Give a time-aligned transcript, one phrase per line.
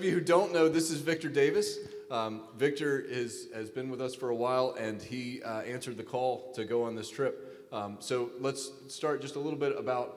[0.00, 1.76] of you who don't know, this is Victor Davis.
[2.08, 6.04] Um, Victor is, has been with us for a while, and he uh, answered the
[6.04, 7.68] call to go on this trip.
[7.72, 10.16] Um, so let's start just a little bit about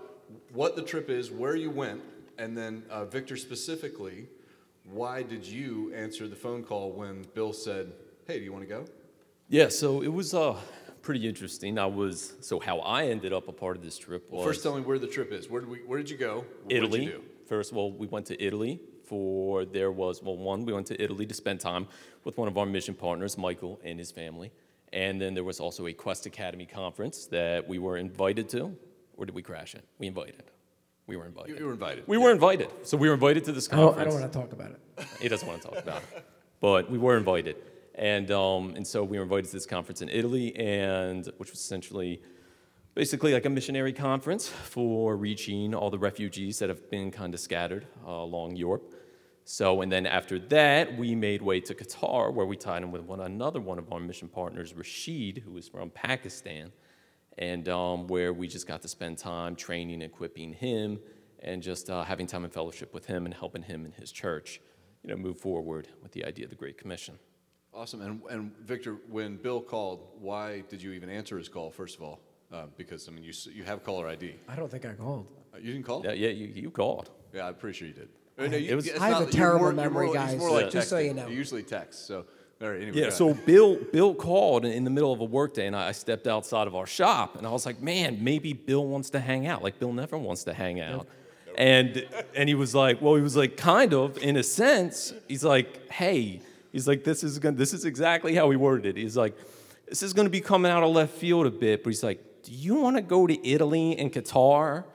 [0.54, 2.00] what the trip is, where you went,
[2.38, 4.28] and then uh, Victor specifically,
[4.84, 7.92] why did you answer the phone call when Bill said,
[8.28, 8.86] "Hey, do you want to go?"
[9.50, 10.58] Yeah, so it was uh,
[11.02, 11.80] pretty interesting.
[11.80, 14.62] I was so how I ended up a part of this trip was Well, first,
[14.62, 15.50] tell me where the trip is.
[15.50, 15.80] Where did we?
[15.80, 16.46] Where did you go?
[16.62, 17.04] What did Italy.
[17.06, 17.24] you do?
[17.48, 18.80] First of all, we went to Italy
[19.12, 21.86] for there was well one we went to Italy to spend time
[22.24, 24.54] with one of our mission partners, Michael and his family,
[24.94, 28.74] and then there was also a Quest Academy conference that we were invited to,
[29.18, 29.84] or did we crash it?
[30.00, 30.44] We invited.
[31.08, 31.50] We were invited.
[31.50, 32.08] You, you were invited.
[32.08, 32.70] we were invited.
[32.84, 34.08] So we were invited to this I don't, conference.
[34.08, 35.08] I don't want to talk about it.
[35.20, 36.26] He doesn't want to talk about it.
[36.62, 37.58] But we were invited.
[37.96, 41.60] And, um, and so we were invited to this conference in Italy, and which was
[41.60, 42.22] essentially
[42.94, 47.40] basically like a missionary conference for reaching all the refugees that have been kind of
[47.40, 48.94] scattered uh, along Europe.
[49.44, 53.02] So, and then after that, we made way to Qatar, where we tied in with
[53.02, 56.72] one another one of our mission partners, Rashid, who is from Pakistan,
[57.38, 61.00] and um, where we just got to spend time training, equipping him,
[61.40, 64.62] and just uh, having time in fellowship with him and helping him and his church,
[65.04, 67.18] you know, move forward with the idea of the Great Commission.
[67.74, 68.02] Awesome.
[68.02, 72.04] And, and Victor, when Bill called, why did you even answer his call, first of
[72.04, 72.20] all?
[72.52, 74.36] Uh, because, I mean, you, you have caller ID.
[74.48, 75.26] I don't think I called.
[75.54, 76.04] Uh, You didn't call?
[76.06, 77.10] Yeah, yeah, you, you called.
[77.34, 78.10] Yeah, I'm pretty sure you did.
[78.38, 80.52] No, you- It was- I have not- a you're terrible more- memory, more- guys, more
[80.52, 81.28] like just so you know.
[81.28, 82.08] You usually text.
[82.08, 82.26] So,
[82.62, 82.98] all right, anyway.
[83.00, 83.34] Yeah, so.
[83.34, 86.76] Bill Bill called in the middle of a workday, and I I stepped outside of
[86.76, 89.64] our shop, and I was like, "Man, maybe Bill wants to hang out.
[89.64, 91.08] Like Bill never wants to hang out."
[91.58, 95.14] And and he was like, "Well, he was like, kind of in a sense.
[95.28, 99.00] He's like, hey, he's like, this is gonna, this is exactly how he worded it.
[99.02, 99.36] He's like,
[99.88, 102.24] this is going to be coming out of left field a bit, but he's like,
[102.44, 104.86] do you want to go to Italy and Qatar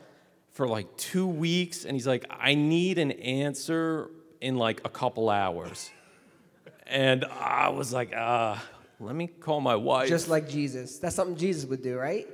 [0.57, 1.85] for like two weeks?
[1.85, 5.91] And he's like, I need an answer in like a couple hours."
[6.89, 8.57] And I was like, uh,
[9.01, 10.09] let me call my wife.
[10.09, 10.99] Just like Jesus.
[10.99, 12.27] That's something Jesus would do, right?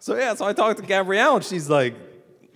[0.00, 1.94] so yeah, so I talked to Gabrielle and she's like,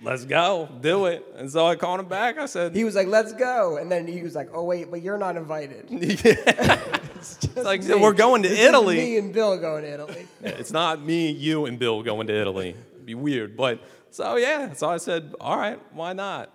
[0.03, 1.25] let's go, do it.
[1.37, 2.37] And so I called him back.
[2.37, 3.77] I said, He was like, let's go.
[3.77, 5.85] And then he was like, oh, wait, but you're not invited.
[5.89, 7.95] it's Just like, me.
[7.95, 8.97] we're going to This is Italy.
[8.97, 10.27] me and Bill going to Italy.
[10.41, 12.75] it's not me, you, and Bill going to Italy.
[12.95, 13.55] It'd be weird.
[13.55, 13.79] But
[14.11, 16.51] so yeah, so I said, all right, why not?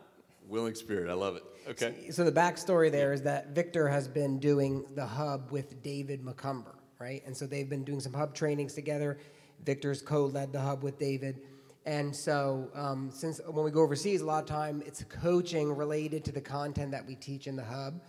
[0.48, 1.10] Willing spirit.
[1.10, 1.42] I love it.
[1.68, 2.10] Okay.
[2.10, 6.76] So the backstory there is that Victor has been doing the hub with David McCumber,
[7.00, 7.22] right?
[7.26, 9.18] And so they've been doing some hub trainings together.
[9.64, 11.40] Victor's co-led the hub with David.
[11.84, 16.24] And so um, since when we go overseas, a lot of time it's coaching related
[16.26, 18.00] to the content that we teach in the hub.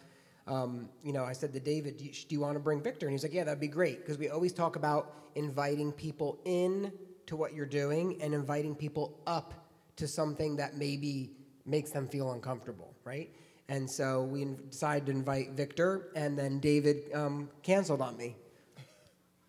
[0.48, 3.08] Um, you know, I said to David, do you, do you want to bring Victor?
[3.08, 4.00] And he's like, yeah, that'd be great.
[4.00, 6.92] Because we always talk about inviting people in
[7.28, 9.54] to what you're doing and inviting people up
[9.98, 11.32] to something that maybe
[11.66, 13.30] makes them feel uncomfortable, right?
[13.70, 18.36] And so we decided to invite Victor, and then David um, canceled on me.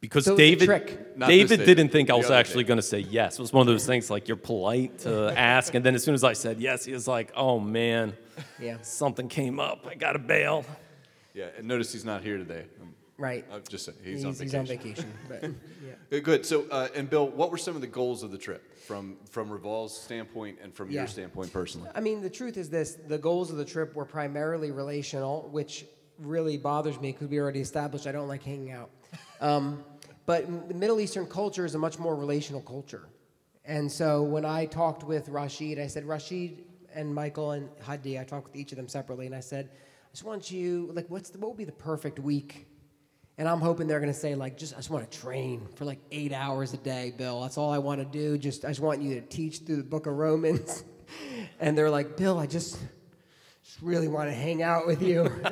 [0.01, 1.19] Because So it was a David, trick.
[1.19, 3.35] David David, didn't think I was actually going to say yes.
[3.35, 6.15] It was one of those things like you're polite to ask, and then as soon
[6.15, 8.17] as I said yes, he was like, "Oh man,
[8.61, 9.87] Yeah, something came up.
[9.89, 10.65] I got to bail."
[11.35, 12.65] Yeah, and notice he's not here today.
[12.81, 13.45] Um, right.
[13.53, 14.61] I'm just saying, he's, on vacation.
[14.67, 15.05] he's vacation.
[15.05, 15.61] on vacation.
[15.83, 15.93] But, yeah.
[16.11, 16.47] Good, Good.
[16.47, 19.51] So, uh, and Bill, what were some of the goals of the trip from from
[19.51, 21.01] Revolve's standpoint and from Yeah.
[21.01, 21.91] your standpoint personally?
[21.95, 25.85] I mean, the truth is this the goals of the trip were primarily relational, which
[26.19, 28.91] really bothers me because we already established I don't like hanging out.
[29.41, 29.85] Um,
[30.27, 33.09] but m- the Middle Eastern culture is a much more relational culture.
[33.65, 38.25] And so when I talked with Rashid, I said, Rashid and Michael and Hadi, I
[38.25, 41.31] talked with each of them separately, and I said, I just want you, like, what's
[41.31, 42.67] the, what would be the perfect week?
[43.39, 45.85] And I'm hoping they're going to say, like, just, I just want to train for
[45.85, 47.41] like eight hours a day, Bill.
[47.43, 48.37] That's all I want to do.
[48.37, 50.85] Just, I just want you to teach through the book of Romans.
[51.61, 52.79] and they're like, Bill, I just,
[53.65, 55.31] just really want to hang out with you.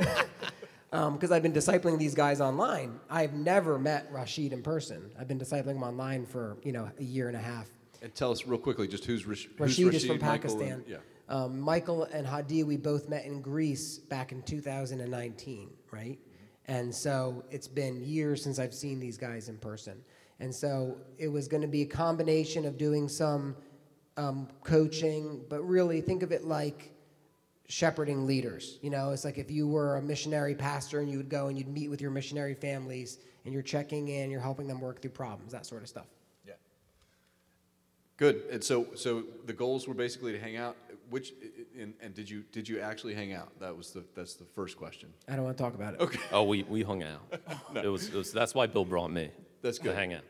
[0.91, 2.99] Because I've been discipling these guys online.
[3.11, 5.11] I've never met Rashid in person.
[5.21, 7.67] I've been discipling him online for, you know, a year and a half.
[8.01, 10.73] And tell us real quickly just who's, Rash- who's Rashid is from Michael, Pakistan.
[10.73, 10.97] and- yeah.
[11.29, 16.19] Um, Michael and Hadi, we both met in Greece back in 2019, right?
[16.67, 20.03] And so it's been years since I've seen these guys in person.
[20.41, 23.57] And so it was going to be a combination of doing some
[24.17, 26.93] um, coaching, but really think of it like
[27.69, 28.79] shepherding leaders.
[28.83, 31.57] You know, it's like if you were a missionary pastor and you would go and
[31.57, 35.13] you'd meet with your missionary families and you're checking in, you're helping them work through
[35.13, 36.07] problems, that sort of stuff.
[36.47, 36.55] Yeah.
[38.17, 38.43] Good.
[38.51, 40.77] And so, so the goals were basically to hang out.
[41.09, 41.35] Which
[41.79, 43.59] and, and did you did you actually hang out?
[43.61, 45.11] That was the that's the first question.
[45.29, 46.01] I don't want to talk about it.
[46.01, 46.21] Okay.
[46.33, 47.21] Oh, we, we hung out.
[47.83, 49.31] It was, it was that's why Bill brought me.
[49.63, 49.95] That's to good.
[49.97, 50.23] hang out.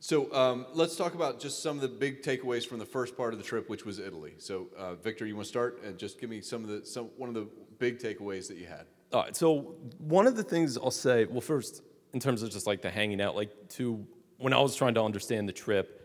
[0.00, 3.32] So um, let's talk about just some of the big takeaways from the first part
[3.32, 4.34] of the trip, which was Italy.
[4.38, 7.10] So uh, Victor, you want to start and just give me some of the some
[7.16, 7.48] one of the
[7.78, 8.86] big takeaways that you had.
[9.12, 9.36] All right.
[9.36, 11.82] So one of the things I'll say, well, first
[12.12, 14.06] in terms of just like the hanging out, like to
[14.38, 15.99] when I was trying to understand the trip,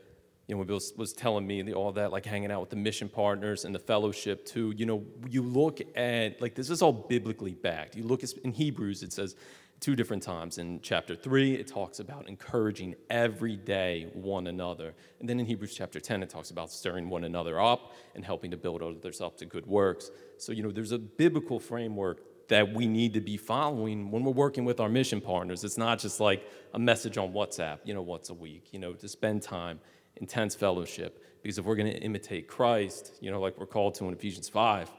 [0.48, 3.66] you know, was, was telling me all that, like hanging out with the mission partners
[3.66, 4.74] and the fellowship too.
[4.78, 7.96] You know, you look at like this is all biblically backed.
[7.96, 9.36] You look at, in Hebrews, it says
[9.80, 10.58] two different times.
[10.58, 15.74] In chapter three, it talks about encouraging every day one another, and then in Hebrews
[15.74, 19.38] chapter ten, it talks about stirring one another up and helping to build others up
[19.38, 20.12] to good works.
[20.38, 24.32] So you know, there's a biblical framework that we need to be following when we're
[24.32, 25.64] working with our mission partners.
[25.64, 28.94] It's not just like a message on WhatsApp, you know, once a week, you know,
[28.94, 29.80] to spend time,
[30.18, 31.22] intense fellowship.
[31.42, 34.50] Because if we're going to imitate Christ, you know, like we're called to in Ephesians
[34.50, 34.92] 5,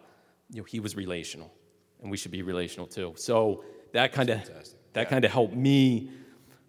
[0.53, 1.53] you know, he was relational,
[2.01, 3.15] and we should be relational too.
[3.17, 4.45] So that kind of
[4.93, 5.05] that Yeah.
[5.05, 6.11] kind of helped me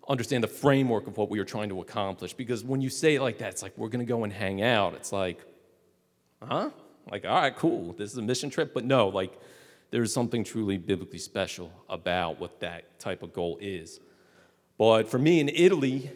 [0.09, 2.33] understand the framework of what we were trying to accomplish.
[2.33, 4.61] Because when you say it like that, it's like we're going to go and hang
[4.61, 4.95] out.
[4.95, 5.39] It's like,
[6.41, 6.71] huh?
[7.11, 7.93] Like, all right, cool.
[7.93, 8.73] This is a mission trip.
[8.73, 9.39] But no, like,
[9.91, 13.99] there's something truly biblically special about what that type of goal is.
[14.77, 16.11] But for me in Italy,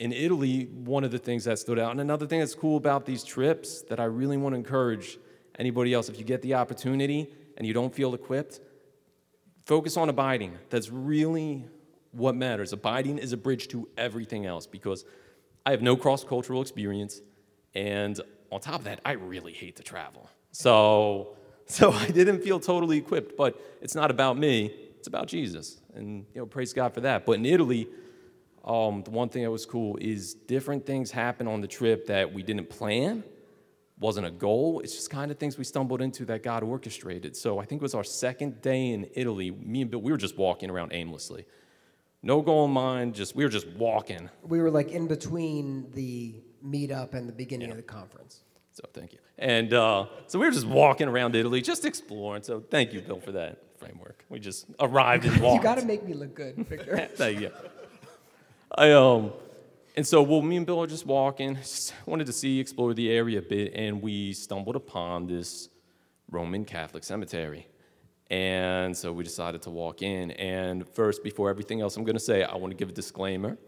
[0.00, 3.04] in Italy, one of the things that stood out, and another thing that's cool about
[3.04, 5.18] these trips that I really want to encourage
[5.58, 8.60] anybody else, if you get the opportunity and you don't feel equipped,
[9.66, 10.58] focus on abiding.
[10.70, 11.66] That's really
[12.12, 12.72] what matters.
[12.72, 15.04] Abiding is a bridge to everything else because
[15.66, 17.20] I have no cross cultural experience.
[17.74, 18.18] And
[18.50, 20.30] on top of that, I really hate to travel.
[20.50, 21.36] So,
[21.66, 25.82] so I didn't feel totally equipped, but it's not about me, it's about Jesus.
[25.94, 27.26] And you know, praise God for that.
[27.26, 27.86] But in Italy,
[28.64, 32.32] um, the one thing that was cool is different things happen on the trip that
[32.32, 33.24] we didn't plan
[33.98, 34.80] wasn't a goal.
[34.80, 37.36] It's just kind of things we stumbled into that God orchestrated.
[37.36, 39.50] So I think it was our second day in Italy.
[39.50, 41.44] Me and Bill, we were just walking around aimlessly.
[42.22, 44.28] No goal in mind, just we were just walking.
[44.42, 46.34] We were like in between the
[46.64, 48.40] meetup and the beginning of the conference.
[48.72, 49.18] So thank you.
[49.38, 52.42] And uh, so we were just walking around Italy, just exploring.
[52.42, 54.24] So thank you, Bill, for that framework.
[54.28, 55.56] We just arrived and walked.
[55.56, 57.08] You got to make me look good, Victor.
[57.14, 57.50] Thank you.
[58.76, 59.32] I um,
[59.96, 61.56] and so well, me and Bill are just walking.
[61.56, 65.68] Just wanted to see, explore the area a bit, and we stumbled upon this
[66.30, 67.66] Roman Catholic cemetery.
[68.30, 70.30] And so we decided to walk in.
[70.32, 73.58] And first, before everything else I'm going to say, I want to give a disclaimer.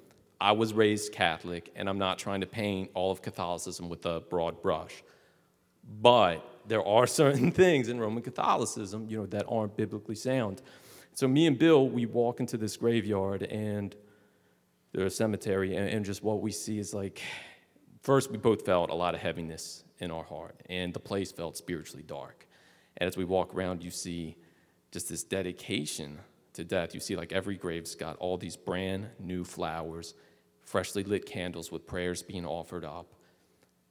[0.40, 4.20] I was raised Catholic, and I'm not trying to paint all of Catholicism with a
[4.20, 5.02] broad brush.
[6.00, 10.62] But there are certain things in Roman Catholicism, you know, that aren't biblically sound.
[11.14, 13.94] So me and Bill, we walk into this graveyard and
[14.94, 17.22] a cemetery, and, and just what we see is like,
[18.02, 21.56] first we both felt a lot of heaviness in our heart, and the place felt
[21.56, 22.46] spiritually dark.
[22.98, 24.36] And as we walk around, you see
[24.90, 26.18] just this dedication
[26.52, 26.94] to death.
[26.94, 30.14] You see like every grave's got all these brand new flowers,
[30.60, 33.14] freshly lit candles with prayers being offered up.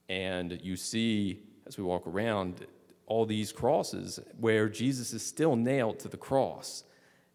[0.08, 2.66] And you see, as we walk around,
[3.06, 6.84] all these crosses where Jesus is still nailed to the cross.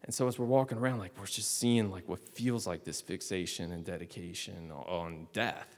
[0.08, 3.02] And so as we're walking around, like we're just seeing like what feels like this
[3.02, 5.76] fixation and dedication on death.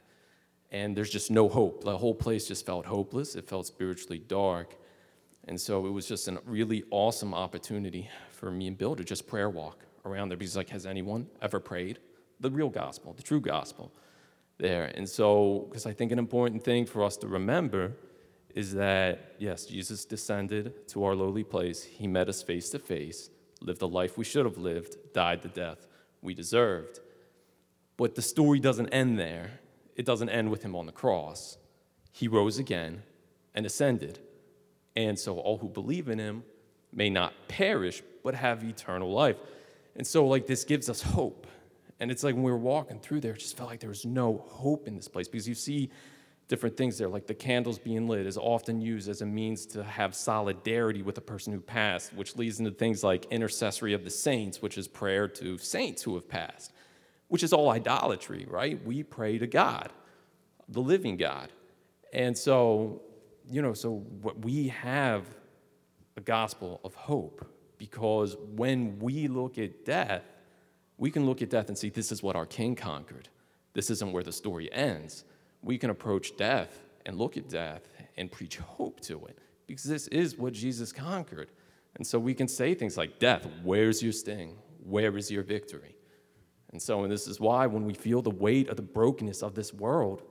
[0.70, 1.82] And there's just no hope.
[1.82, 3.34] The whole place just felt hopeless.
[3.34, 4.76] It felt spiritually dark.
[5.48, 9.26] And so it was just a really awesome opportunity for me and Bill to just
[9.26, 11.98] prayer walk around there because like, has anyone ever prayed?
[12.38, 13.90] The real gospel, the true gospel
[14.58, 14.92] there.
[14.94, 17.94] And so, because I think an important thing for us to remember
[18.54, 21.82] is that, yes, Jesus descended to our lowly place.
[21.82, 23.28] He met us face to face,
[23.60, 25.86] lived the life we should have lived, died the death
[26.22, 27.00] we deserved.
[27.96, 29.60] But the story doesn't end there.
[29.96, 31.58] It doesn't end with him on the cross.
[32.12, 33.02] He rose again
[33.54, 34.18] and ascended.
[34.96, 36.42] And so all who believe in him
[36.92, 39.36] may not perish, but have eternal life.
[39.96, 41.46] And so, like, this gives us hope.
[41.98, 44.06] And it's like when we were walking through there, it just felt like there was
[44.06, 45.90] no hope in this place because you see
[46.50, 49.84] different things there, like the candles being lit is often used as a means to
[49.84, 54.10] have solidarity with a person who passed, which leads into things like intercessory of the
[54.10, 56.72] saints, which is prayer to saints who have passed,
[57.28, 58.84] which is all idolatry, right?
[58.84, 59.92] We pray to God,
[60.68, 61.52] the living God.
[62.12, 63.00] And so,
[63.48, 65.26] you know, so what we have
[66.16, 67.46] a gospel of hope
[67.78, 70.24] because when we look at death,
[70.98, 73.28] we can look at death and see this is what our king conquered.
[73.72, 75.24] This isn't where the story ends.
[75.62, 77.82] We can approach death and look at death
[78.16, 81.50] and preach hope to it because this is what Jesus conquered.
[81.96, 84.56] And so we can say things like, Death, where's your sting?
[84.84, 85.96] Where is your victory?
[86.72, 89.54] And so, and this is why when we feel the weight of the brokenness of
[89.54, 90.22] this world,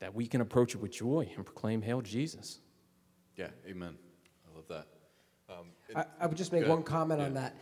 [0.00, 2.58] that we can approach it with joy and proclaim, Hail Jesus.
[3.36, 3.96] Yeah, amen.
[4.50, 4.86] I love that.
[5.48, 6.84] Um, it- I, I would just make one ahead.
[6.86, 7.54] comment on that.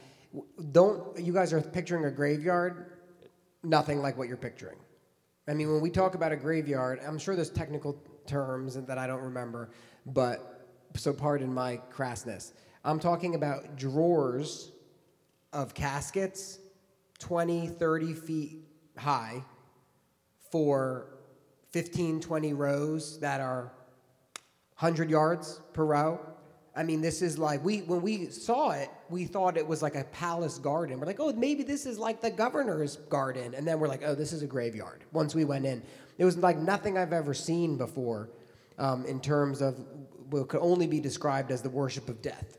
[0.73, 2.93] Don't you guys are picturing a graveyard?
[3.63, 4.79] Nothing like what you're picturing.
[5.49, 9.07] I mean, when we talk about a graveyard, I'm sure there's technical terms that I
[9.07, 9.71] don't remember,
[10.07, 12.53] but so pardon my crassness.
[12.85, 14.73] I'm talking about drawers
[15.53, 16.59] of caskets
[17.19, 18.59] 20, 30 feet
[18.97, 19.45] high
[20.51, 21.09] for
[21.71, 23.73] 15, 20 rows that are
[24.79, 26.21] 100 yards per row.
[26.75, 29.95] I mean, this is like we when we saw it, we thought it was like
[29.95, 30.99] a palace garden.
[30.99, 34.15] We're like, oh, maybe this is like the governor's garden, and then we're like, oh,
[34.15, 35.05] this is a graveyard.
[35.13, 35.83] Once we went in,
[36.19, 38.31] it was like nothing I've ever seen before,
[38.79, 39.79] um, in terms of
[40.31, 42.57] what could only be described as the worship of death.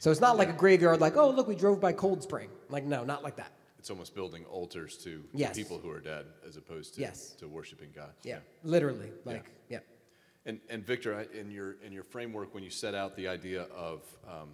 [0.00, 2.50] So it's not like a graveyard, like, oh, look, we drove by Cold Spring.
[2.68, 3.52] Like, no, not like that.
[3.78, 5.56] It's almost building altars to Yes.
[5.56, 7.30] people who are dead as opposed to, Yes.
[7.38, 8.12] to worshiping God.
[8.22, 9.78] Yeah, literally, like, yeah.
[10.46, 14.02] And, and Victor, in your, in your framework, when you set out the idea of,
[14.28, 14.50] um,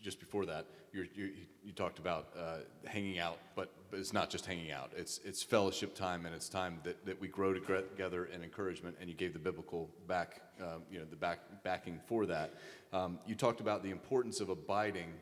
[0.00, 1.30] just before that, you, you,
[1.64, 4.92] you talked about uh, hanging out, but, but it's not just hanging out.
[4.96, 9.10] It's, it's fellowship time and it's time that, that we grow together in encouragement, and
[9.10, 12.54] you gave the biblical back, um, you know, the back, backing for that.
[12.92, 15.12] Um, you talked about the importance of abiding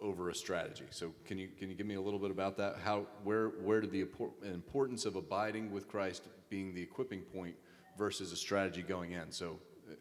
[0.00, 0.86] over a strategy.
[0.90, 2.76] So can you, can you give me a little bit about that?
[2.82, 4.06] How, where, where did the
[4.44, 7.54] importance of abiding with Christ being the equipping point
[7.98, 9.30] versus a strategy going in.
[9.30, 9.58] So,
[9.90, 9.94] uh,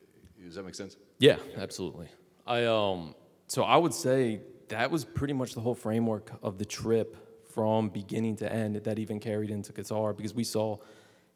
[0.44, 0.96] does that make sense?
[1.20, 2.08] Yeah, absolutely.
[2.46, 3.16] I um
[3.48, 7.18] so I would say that was pretty much the whole framework of the trip
[7.54, 10.78] from beginning to end that even carried into Qatar because we saw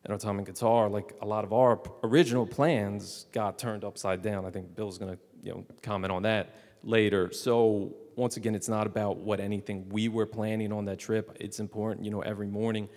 [0.06, 4.22] in our time in Qatar like a lot of our original plans got turned upside
[4.22, 4.46] down.
[4.46, 7.32] I think Bill's to, you know, comment on that later.
[7.32, 11.38] So, once again, it's not about what anything we were planning on that trip.
[11.40, 12.90] It's important, you know, every morning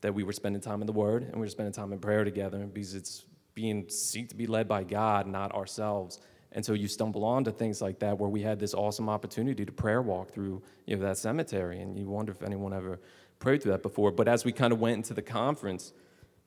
[0.00, 2.24] that we were spending time in the Word and we were spending time in prayer
[2.24, 6.20] together because it's being seek to be led by God, not ourselves.
[6.52, 9.72] And so you stumble onto things like that where we had this awesome opportunity to
[9.72, 13.00] prayer walk through you know, that cemetery, and you wonder if anyone ever
[13.38, 14.10] prayed through that before.
[14.10, 15.92] But as we kind of went into the conference,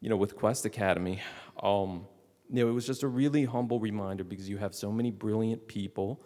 [0.01, 1.21] you know, with Quest Academy,
[1.61, 2.05] um,
[2.49, 5.67] you know, it was just a really humble reminder because you have so many brilliant
[5.67, 6.21] people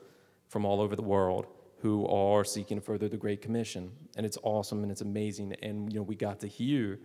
[0.49, 1.45] from all over the world
[1.79, 5.53] who are seeking to further the Great Commission, and it's awesome and it's amazing.
[5.61, 6.99] And you know, we got to hear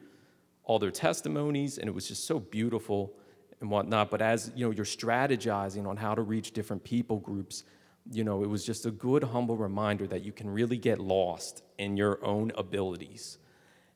[0.64, 3.14] all their testimonies, and it was just so beautiful
[3.60, 4.10] and whatnot.
[4.10, 7.64] But as you know, you're strategizing on how to reach different people groups.
[8.10, 11.62] You know, it was just a good, humble reminder that you can really get lost
[11.78, 13.38] in your own abilities.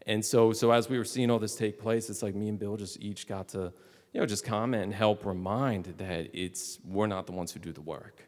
[0.06, 2.58] And so, so as we were seeing all this take place, it's like me and
[2.58, 3.72] Bill just each got to,
[4.12, 7.72] you know, just comment and help remind that it's we're not the ones who do
[7.72, 8.22] the work.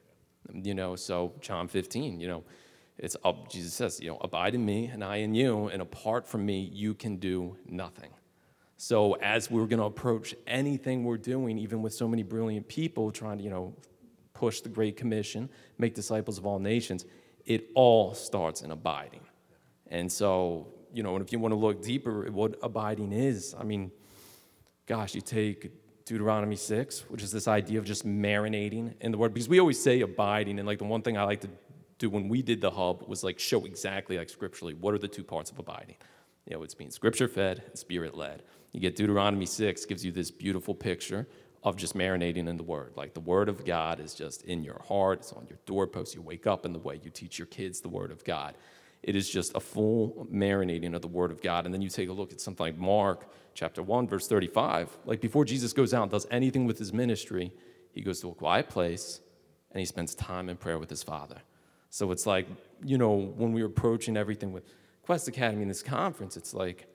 [0.52, 2.42] You know, so John 15, you know,
[2.98, 6.26] it's up, Jesus says, you know, abide in me and I in you, and apart
[6.26, 8.10] from me, you can do nothing.
[8.80, 13.10] So as we're going to approach anything we're doing, even with so many brilliant people
[13.10, 13.74] trying to, you know,
[14.34, 17.04] push the Great Commission, make disciples of all nations,
[17.44, 19.22] it all starts in abiding.
[19.88, 23.52] And so, you know, and if you want to look deeper at what abiding is,
[23.58, 23.90] I mean,
[24.86, 25.72] gosh, you take
[26.04, 29.82] Deuteronomy 6, which is this idea of just marinating in the word, because we always
[29.82, 31.50] say abiding, and like the one thing I like to
[31.98, 35.08] do when we did the hub was like show exactly like scripturally what are the
[35.08, 35.96] two parts of abiding.
[36.46, 38.44] You know, it's being scripture fed and spirit led.
[38.72, 41.26] You get Deuteronomy 6 gives you this beautiful picture
[41.64, 42.92] of just marinating in the word.
[42.96, 46.14] Like the word of God is just in your heart, it's on your doorpost.
[46.14, 48.54] You wake up in the way you teach your kids the word of God.
[49.02, 51.64] It is just a full marinating of the word of God.
[51.64, 54.96] And then you take a look at something like Mark chapter 1, verse 35.
[55.04, 57.52] Like before Jesus goes out and does anything with his ministry,
[57.92, 59.20] he goes to a quiet place
[59.72, 61.38] and he spends time in prayer with his father.
[61.90, 62.46] So it's like,
[62.84, 64.64] you know, when we were approaching everything with
[65.02, 66.86] Quest Academy in this conference, it's like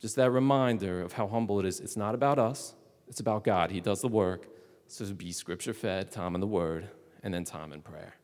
[0.00, 1.80] just that reminder of how humble it is.
[1.80, 2.74] It's not about us,
[3.08, 3.70] it's about God.
[3.70, 4.48] He does the work.
[4.86, 6.88] So be scripture fed, time in the word,
[7.22, 8.14] and then time in prayer.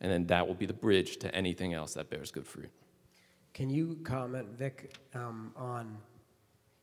[0.00, 2.70] And then that will be the bridge to anything else that bears good fruit.
[3.54, 5.96] Can you comment, Vic, um, on,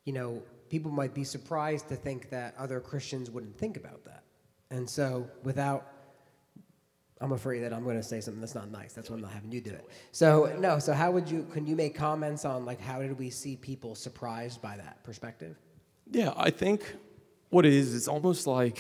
[0.06, 4.24] you know, people might be surprised to think that other Christians wouldn't think about that.
[4.70, 5.88] And so without,
[7.20, 8.94] I'm afraid that I'm going to say something that's not nice.
[8.94, 9.90] That's why I'm not having you do it.
[10.12, 13.30] So, no, so how would you, can you make comments on, like, how did we
[13.30, 15.58] see people surprised by that perspective?
[16.12, 16.96] Yeah, I think
[17.50, 18.80] what it is, it's almost like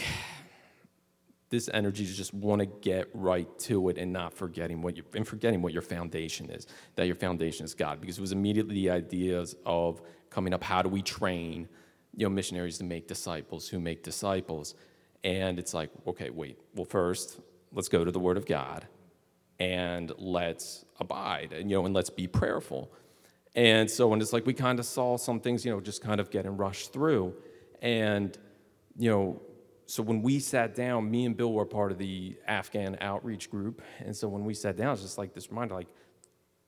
[1.50, 5.04] this energy to just want to get right to it and not forgetting what you
[5.14, 6.68] and forgetting what your foundation is.
[6.96, 10.62] That your foundation is God, because it was immediately the ideas of coming up.
[10.64, 11.70] How do we train,
[12.16, 14.76] you know, missionaries to make disciples who make disciples?
[15.24, 16.60] And it's like, okay, wait.
[16.76, 17.40] Well, first,
[17.72, 18.88] let's go to the Word of God,
[19.60, 22.92] and let's abide, and you know, and let's be prayerful.
[23.56, 26.20] And so, and it's like we kind of saw some things, you know, just kind
[26.20, 27.34] of getting rushed through,
[27.82, 28.38] and
[28.98, 29.42] you know
[29.88, 33.82] so when we sat down, me and Bill were part of the Afghan outreach group,
[34.00, 35.88] and so when we sat down, it's just like this reminder, like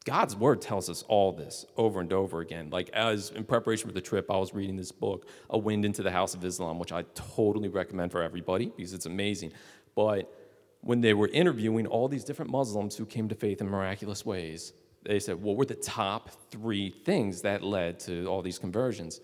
[0.06, 2.70] God's word tells us all this over and over again.
[2.70, 6.02] Like as in preparation for the trip, I was reading this book, A Wind into
[6.02, 9.52] the House of Islam, which I totally recommend for everybody because it's amazing.
[9.96, 10.34] But
[10.82, 14.74] when they were interviewing all these different Muslims who came to faith in miraculous ways,
[15.04, 19.22] they said, what were the top three things that led to all these conversions,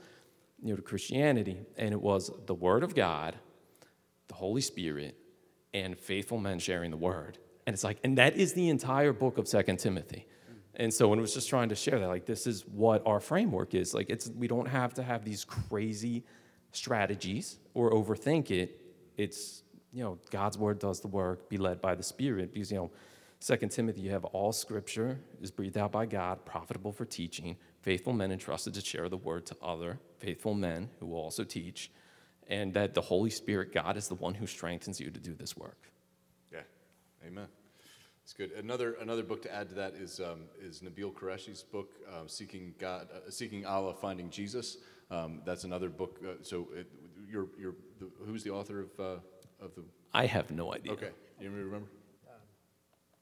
[0.61, 1.57] you know, to Christianity?
[1.77, 3.35] And it was the Word of God,
[4.27, 5.17] the Holy Spirit,
[5.73, 7.37] and faithful men sharing the Word.
[7.67, 10.27] And it's like, and that is the entire book of Second Timothy.
[10.75, 13.19] And so when it was just trying to share that, like this is what our
[13.19, 13.93] framework is.
[13.93, 16.25] Like it's we don't have to have these crazy
[16.71, 18.81] strategies or overthink it.
[19.17, 19.63] It's
[19.95, 22.53] you know, God's word does the work, be led by the Spirit.
[22.53, 22.91] Because, you know,
[23.39, 28.11] Second Timothy, you have all scripture is breathed out by God, profitable for teaching, faithful
[28.11, 31.91] men entrusted to share the word to other faithful men who will also teach,
[32.47, 35.55] and that the Holy Spirit, God, is the one who strengthens you to do this
[35.55, 35.77] work.
[36.51, 36.61] Yeah,
[37.25, 37.47] amen.
[38.23, 38.51] It's good.
[38.51, 42.73] Another another book to add to that is um, is Nabil Qureshi's book, um, "Seeking
[42.79, 44.77] God, uh, Seeking Allah, Finding Jesus."
[45.11, 46.19] Um, that's another book.
[46.23, 46.87] Uh, so, it,
[47.29, 49.19] you're, you're the, who's the author of uh,
[49.65, 49.83] of the?
[50.13, 50.93] I have no idea.
[50.93, 51.09] Okay,
[51.41, 51.87] you remember?
[52.27, 52.33] Um,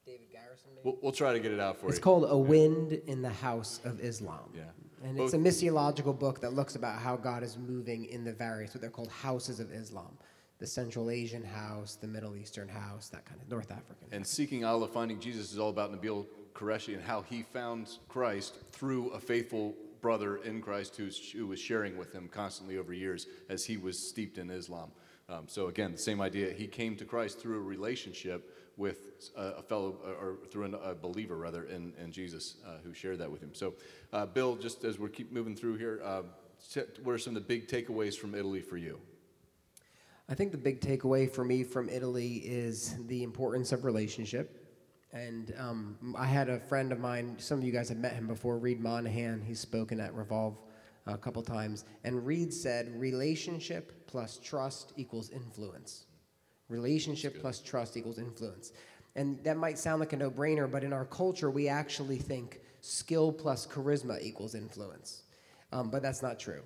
[0.06, 0.70] David Garrison.
[0.74, 0.82] Maybe?
[0.84, 1.90] We'll, we'll try to get it out for you.
[1.90, 4.50] It's called A Wind in the House of Islam.
[4.54, 4.62] Yeah.
[5.02, 8.32] And Both- it's a missiological book that looks about how God is moving in the
[8.32, 10.16] various, what they're called houses of Islam.
[10.60, 14.06] The Central Asian house, the Middle Eastern house, that kind of North African.
[14.12, 18.58] And Seeking Allah, Finding Jesus is all about Nabil Qureshi and how he found Christ
[18.70, 23.26] through a faithful brother in Christ who's, who was sharing with him constantly over years
[23.48, 24.92] as he was steeped in Islam.
[25.28, 26.52] Um, so, again, the same idea.
[26.52, 30.94] He came to Christ through a relationship with a, a fellow, or through an, a
[30.94, 33.54] believer, rather, in, in Jesus uh, who shared that with him.
[33.54, 33.74] So,
[34.12, 36.22] uh, Bill, just as we keep moving through here, uh,
[37.02, 39.00] what are some of the big takeaways from Italy for you?
[40.28, 44.60] I think the big takeaway for me from Italy is the importance of relationship.
[45.12, 48.26] And um, I had a friend of mine, some of you guys have met him
[48.26, 49.42] before, Reed Monahan.
[49.42, 50.58] He's spoken at Revolve
[51.06, 51.84] a couple times.
[52.04, 56.06] And Reed said, relationship plus trust equals influence.
[56.68, 58.72] Relationship plus trust equals influence.
[59.16, 62.60] And that might sound like a no brainer, but in our culture, we actually think
[62.80, 65.22] skill plus charisma equals influence.
[65.72, 66.62] Um, but that's not true.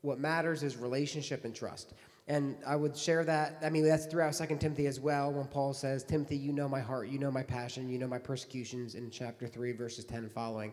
[0.00, 1.94] What matters is relationship and trust.
[2.28, 3.58] And I would share that.
[3.62, 5.32] I mean, that's throughout Second Timothy as well.
[5.32, 8.18] When Paul says, "Timothy, you know my heart, you know my passion, you know my
[8.18, 10.72] persecutions," in chapter three, verses ten and following.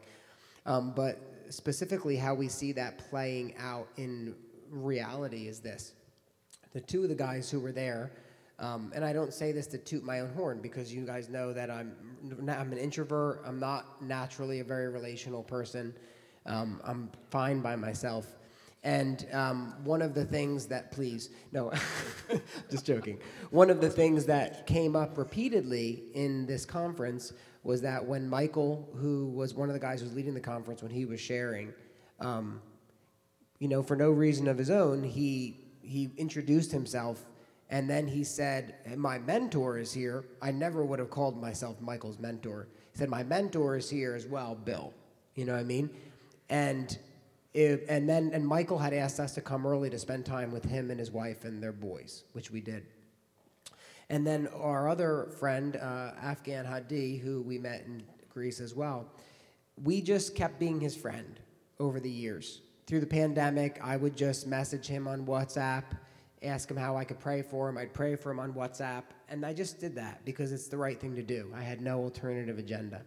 [0.65, 1.19] Um, but
[1.50, 4.36] specifically, how we see that playing out in
[4.69, 5.93] reality is this:
[6.74, 8.12] the two of the guys who were there,
[8.60, 11.54] um, and I don't say this to toot my own horn because you guys know
[11.54, 11.93] that I'm
[12.50, 13.41] I'm an introvert.
[13.45, 15.93] I'm not naturally a very relational person.
[16.45, 18.36] Um, I'm fine by myself.
[18.84, 21.72] And um, one of the things that, please, no,
[22.72, 23.19] just joking.
[23.52, 28.88] One of the things that came up repeatedly in this conference was that when Michael,
[28.95, 31.74] who was one of the guys who was leading the conference, when he was sharing,
[32.19, 32.62] um,
[33.60, 37.26] you know, for no reason of his own, he he introduced himself,
[37.69, 42.19] and then he said, "My mentor is here." I never would have called myself Michael's
[42.19, 42.67] mentor.
[42.91, 44.93] He said, "My mentor is here as well, Bill."
[45.36, 45.89] You know what I mean?
[46.50, 46.98] And
[47.54, 50.63] it, and then and Michael had asked us to come early to spend time with
[50.63, 52.86] him and his wife and their boys, which we did.
[54.10, 59.08] And then our other friend, uh, Afghan Hadi, who we met in Greece as well,
[59.84, 61.39] we just kept being his friend
[61.80, 62.62] over the years.
[62.88, 65.84] Through the pandemic, I would just message him on WhatsApp,
[66.41, 67.78] ask him how I could pray for him.
[67.78, 69.04] I'd pray for him on WhatsApp.
[69.30, 71.52] And I just did that because it's the right thing to do.
[71.56, 73.04] I had no alternative agenda.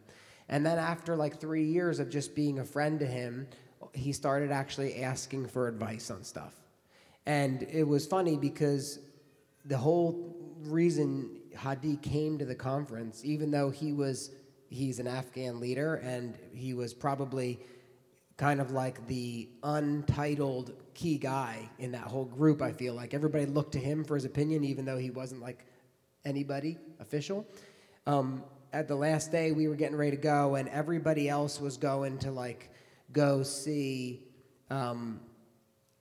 [0.48, 3.48] And then after like three years of just being a friend to him,
[3.92, 6.54] he started actually asking for advice on stuff.
[7.26, 9.00] And it was funny because
[9.64, 10.31] the whole
[10.66, 14.31] reason Hadi came to the conference, even though he was
[14.68, 17.61] he's an Afghan leader and he was probably
[18.38, 23.14] kind of like the untitled key guy in that whole group, I feel like.
[23.14, 25.64] Everybody looked to him for his opinion, even though he wasn't like
[26.25, 27.46] anybody official.
[28.07, 31.77] Um, at the last day, we were getting ready to go, and everybody else was
[31.77, 32.70] going to like
[33.12, 34.25] go see
[34.70, 35.20] um,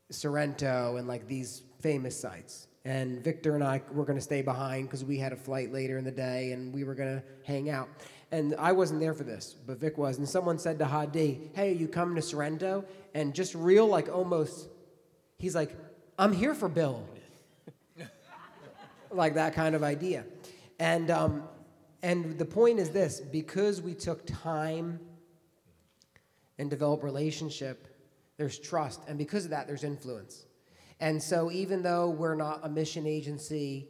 [0.10, 2.68] Sorrento and like these famous sites.
[2.84, 5.98] And Victor and I were going to stay behind because we had a flight later
[5.98, 7.90] in the day and we were going to hang out.
[8.32, 10.18] And I wasn't there for this, but Vic was.
[10.18, 12.86] And someone said to Hadi, Hey, you coming to Sorrento?
[13.14, 14.70] And just real, like almost,
[15.38, 15.76] he's like,
[16.18, 17.06] I'm here for Bill.
[19.12, 20.24] like that kind of idea.
[20.80, 21.44] And, um,
[22.02, 25.00] and the point is this because we took time
[26.58, 27.88] and develop relationship,
[28.38, 29.02] there's trust.
[29.08, 30.46] And because of that, there's influence.
[31.02, 33.90] And so, even though we're not a mission agency,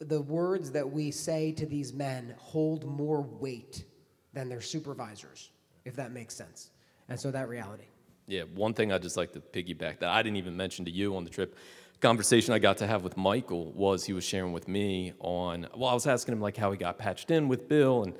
[0.00, 3.84] the words that we say to these men hold more weight
[4.32, 5.50] than their supervisors.
[5.84, 6.70] if that makes sense.
[7.08, 7.86] And so that reality.
[8.28, 11.16] Yeah, one thing I'd just like to piggyback that I didn't even mention to you
[11.16, 11.56] on the trip.
[12.00, 15.66] Conversation I got to have with Michael was he was sharing with me on.
[15.76, 18.14] Well, I was asking him like how he got patched in with Bill and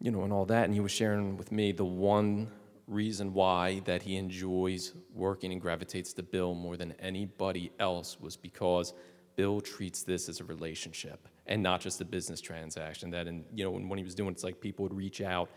[0.00, 2.48] you know and all that, and he was sharing with me the one
[2.86, 8.36] reason why that he enjoys working and gravitates to Bill more than anybody else was
[8.36, 8.92] because
[9.36, 13.10] Bill treats this as a relationship and not just a business transaction.
[13.10, 15.48] That and you know when, when he was doing, it's like people would reach out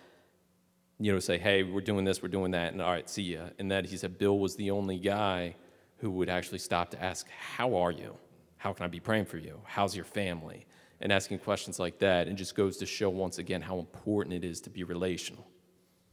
[1.00, 3.50] you know, say, hey, we're doing this, we're doing that, and all right, see ya.
[3.60, 5.56] And that he said Bill was the only guy
[5.98, 8.18] who would actually stop to ask, how are you?
[8.58, 9.62] How can I be praying for you?
[9.66, 10.66] How's your family?
[11.00, 14.44] And asking questions like that, and just goes to show once again how important it
[14.44, 15.48] is to be relational.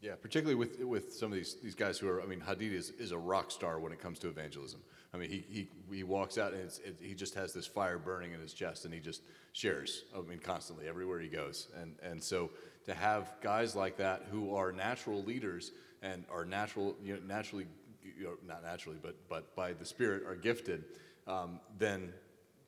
[0.05, 2.21] Yeah, particularly with with some of these these guys who are.
[2.21, 4.81] I mean, Hadid is, is a rock star when it comes to evangelism.
[5.15, 7.97] I mean, he he, he walks out and it's, it, he just has this fire
[7.97, 9.23] burning in his chest, and he just
[9.55, 10.05] shares.
[10.15, 12.51] I mean, constantly everywhere he goes, and and so
[12.85, 17.67] to have guys like that who are natural leaders and are natural, you know, naturally,
[18.03, 20.85] you know, not naturally, but but by the Spirit are gifted,
[21.27, 22.13] um, then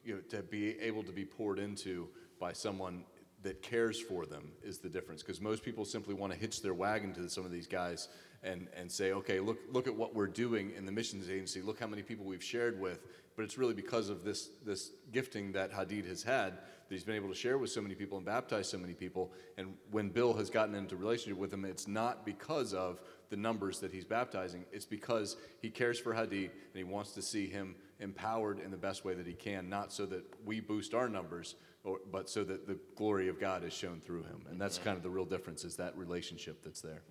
[0.06, 2.08] you know to be able to be poured into
[2.40, 3.04] by someone
[3.42, 5.22] that cares for them is the difference.
[5.22, 8.08] Because most people simply want to hitch their wagon to some of these guys
[8.42, 11.62] and, and say okay look look at what we're doing in the missions agency.
[11.62, 13.00] Look how many people we've shared with.
[13.36, 17.16] But it's really because of this this gifting that hadid has had that he's been
[17.16, 19.32] able to share with so many people and baptize so many people.
[19.58, 23.80] And when bill has gotten into relationship with him it's not because of the numbers
[23.80, 24.64] that he's baptizing.
[24.72, 28.76] It's because he cares for hadid and he wants to see him empowered in the
[28.76, 31.54] best way that he can not so that we boost our numbers
[31.84, 34.44] or, but so that the glory of God is shown through him.
[34.50, 37.02] And that's kind of the real difference is that relationship that's there.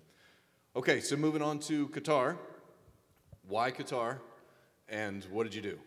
[0.76, 2.36] Okay, so moving on to Qatar.
[3.48, 4.18] Why Qatar?
[4.88, 5.78] And what did you do?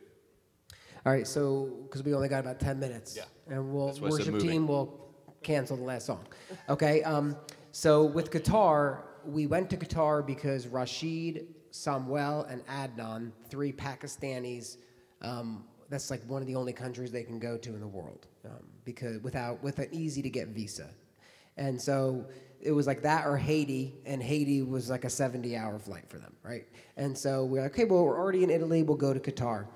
[1.05, 3.15] All right, so because we only got about 10 minutes.
[3.15, 3.23] Yeah.
[3.47, 6.25] And we'll, That's why I said worship team will cancel the last song.
[6.67, 7.37] Okay, um,
[7.71, 14.77] so with Qatar, we went to Qatar because Rashid, Samuel, and Adnan, three Pakistanis,
[15.21, 18.27] um, that's like one of the only countries they can go to in the world
[18.45, 20.89] um, because without with an easy to get visa.
[21.57, 22.25] And so
[22.61, 26.17] it was like that or Haiti, and Haiti was like a 70 hour flight for
[26.17, 26.65] them, right?
[26.97, 29.67] And so we're like, okay, well, we're already in Italy, we'll go to Qatar.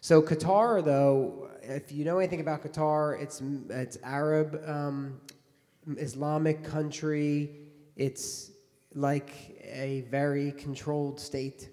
[0.00, 5.20] So Qatar, though, if you know anything about Qatar, it's it's Arab, um,
[5.96, 7.50] Islamic country.
[7.96, 8.50] It's
[8.94, 9.30] like
[9.62, 11.68] a very controlled state.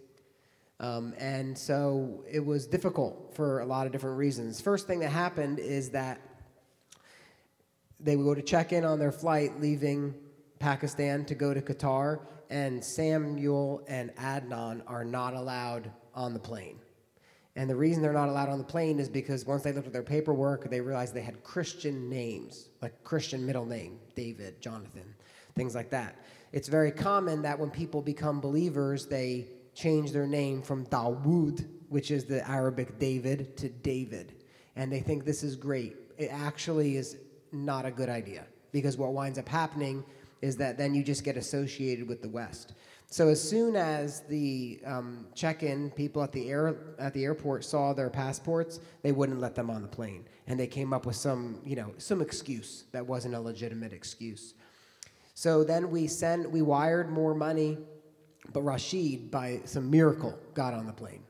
[0.79, 4.61] Um, and so it was difficult for a lot of different reasons.
[4.61, 6.21] First thing that happened is that
[7.99, 10.13] they would go to check in on their flight leaving
[10.59, 16.79] Pakistan to go to Qatar, and Samuel and Adnan are not allowed on the plane.
[17.55, 19.93] And the reason they're not allowed on the plane is because once they looked at
[19.93, 25.13] their paperwork, they realized they had Christian names, like Christian middle name, David, Jonathan,
[25.55, 26.23] things like that.
[26.53, 29.47] It's very common that when people become believers, they
[29.79, 34.33] change their name from Dawood, which is the Arabic David, to David.
[34.75, 35.95] And they think this is great.
[36.17, 37.17] It actually is
[37.51, 40.03] not a good idea because what winds up happening
[40.41, 42.73] is that then you just get associated with the West.
[43.07, 47.91] So as soon as the um, check-in people at the air at the airport saw
[47.91, 51.59] their passports, they wouldn't let them on the plane, and they came up with some
[51.65, 54.53] you know some excuse that wasn't a legitimate excuse.
[55.33, 57.79] So then we sent we wired more money,
[58.53, 61.23] but Rashid by some miracle got on the plane.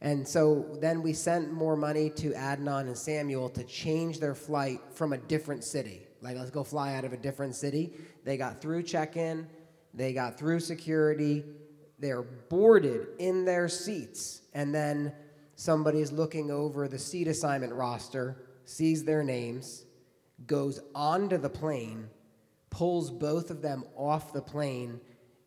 [0.00, 4.80] And so then we sent more money to Adnan and Samuel to change their flight
[4.92, 6.06] from a different city.
[6.20, 7.92] Like, let's go fly out of a different city.
[8.24, 9.46] They got through check in,
[9.94, 11.44] they got through security,
[12.00, 14.42] they're boarded in their seats.
[14.54, 15.12] And then
[15.54, 19.84] somebody's looking over the seat assignment roster, sees their names,
[20.46, 22.08] goes onto the plane,
[22.70, 25.00] pulls both of them off the plane,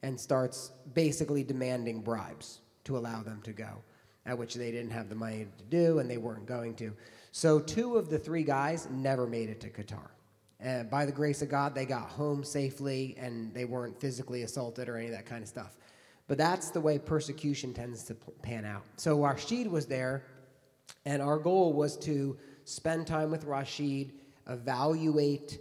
[0.05, 3.81] and starts basically demanding bribes to allow them to go
[4.27, 6.93] at which they didn't have the money to do and they weren't going to.
[7.31, 10.09] So two of the three guys never made it to Qatar.
[10.59, 14.87] And by the grace of God, they got home safely and they weren't physically assaulted
[14.89, 15.75] or any of that kind of stuff.
[16.27, 18.83] But that's the way persecution tends to pan out.
[18.97, 20.23] So Rashid was there,
[21.05, 24.13] and our goal was to spend time with Rashid,
[24.47, 25.59] evaluate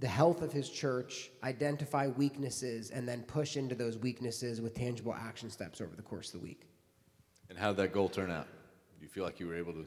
[0.00, 5.14] the health of his church, identify weaknesses, and then push into those weaknesses with tangible
[5.14, 6.66] action steps over the course of the week.
[7.48, 8.46] And how did that goal turn out?
[8.98, 9.86] Do you feel like you were able to?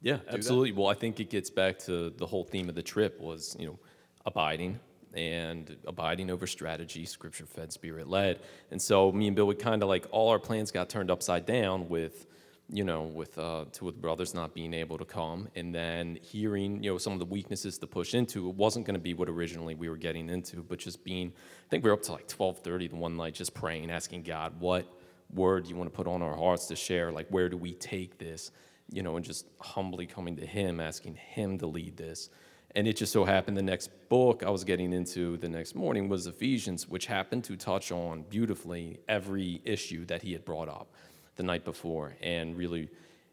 [0.00, 0.72] Yeah, absolutely.
[0.72, 3.66] Well, I think it gets back to the whole theme of the trip was, you
[3.66, 3.78] know,
[4.26, 4.78] abiding
[5.14, 8.40] and abiding over strategy, scripture fed, spirit led.
[8.70, 11.46] And so me and Bill would kind of like all our plans got turned upside
[11.46, 12.26] down with
[12.70, 16.18] you know, with uh, two of the brothers not being able to come, and then
[16.22, 18.48] hearing, you know, some of the weaknesses to push into.
[18.48, 21.68] It wasn't going to be what originally we were getting into, but just being, I
[21.68, 24.86] think we were up to like 12:30 the one night, just praying, asking God, what
[25.32, 27.12] word do you want to put on our hearts to share?
[27.12, 28.50] Like, where do we take this?
[28.90, 32.30] You know, and just humbly coming to Him, asking Him to lead this.
[32.76, 36.08] And it just so happened the next book I was getting into the next morning
[36.08, 40.93] was Ephesians, which happened to touch on beautifully every issue that he had brought up
[41.36, 42.14] the night before.
[42.20, 42.88] And really,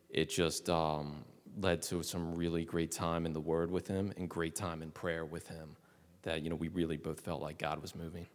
[0.10, 1.24] it just um,
[1.60, 4.92] led to some really great time in the Word with him and great time in
[4.92, 5.76] prayer with him.
[6.24, 8.28] That, you know, we really both felt like God was moving.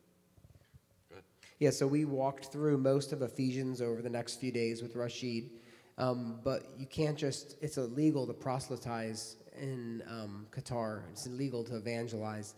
[1.58, 5.50] Yeah, so we walked through most of Ephesians over the next few days with Rashid.
[5.98, 11.76] Um, but you can't just, it's illegal to proselytize in um, Qatar, it's illegal to
[11.76, 12.54] evangelize.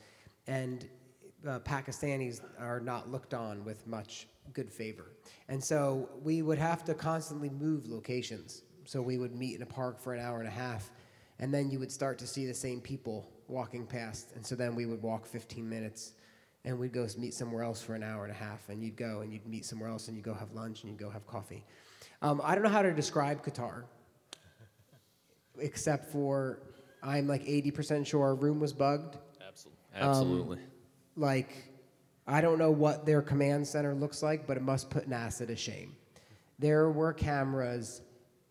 [0.49, 0.89] And
[1.47, 5.13] uh, Pakistanis are not looked on with much good favor.
[5.49, 8.63] And so we would have to constantly move locations.
[8.85, 10.91] So we would meet in a park for an hour and a half,
[11.39, 14.33] and then you would start to see the same people walking past.
[14.35, 16.13] And so then we would walk 15 minutes
[16.65, 19.21] and we'd go meet somewhere else for an hour and a half, and you'd go
[19.21, 21.65] and you'd meet somewhere else, and you'd go have lunch, and you'd go have coffee.
[22.21, 23.85] Um, I don't know how to describe Qatar,
[25.59, 26.61] except for
[27.03, 29.17] I'm like 80% sure our room was bugged.
[29.47, 29.79] Absolutely.
[29.95, 30.59] Absolutely.
[30.59, 30.65] Um,
[31.17, 31.51] like,
[32.29, 35.57] I don't know what their command center looks like, but it must put NASA to
[35.57, 35.97] shame.
[36.59, 38.03] There were cameras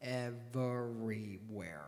[0.01, 1.85] everywhere.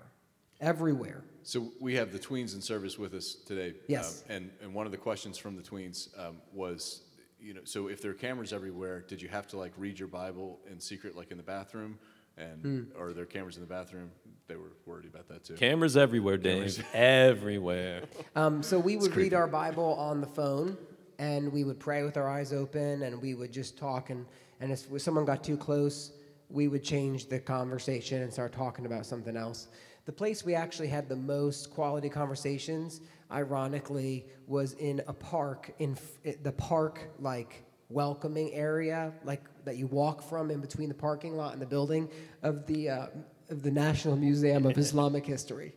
[0.62, 1.24] Everywhere.
[1.42, 3.74] So we have the tweens in service with us today.
[3.88, 4.24] Yes.
[4.30, 7.02] Um, and, and one of the questions from the tweens um, was,
[7.40, 10.10] you know, so if there are cameras everywhere, did you have to like read your
[10.10, 11.98] Bible in secret, like in the bathroom?
[12.38, 14.12] And or are there cameras in the bathroom?
[14.48, 15.56] They were worried about that too.
[15.56, 16.86] Cameras everywhere, Dave.
[16.94, 18.04] everywhere.
[18.36, 20.78] Um, so we would read our Bible on the phone,
[21.20, 24.10] and we would pray with our eyes open, and we would just talk.
[24.10, 24.26] And,
[24.62, 26.14] and if someone got too close,
[26.50, 29.68] we would change the conversation and start talking about something else.
[30.06, 33.02] The place we actually had the most quality conversations,
[33.32, 35.98] ironically, was in a park, in
[36.42, 41.54] the park like welcoming area, like that you walk from in between the parking lot
[41.54, 42.10] and the building
[42.44, 43.08] of the uh,
[43.50, 45.74] of the National Museum of Islamic History.